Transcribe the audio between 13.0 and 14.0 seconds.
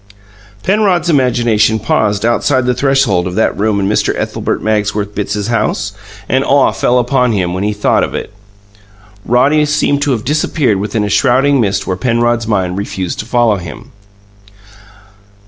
to follow him.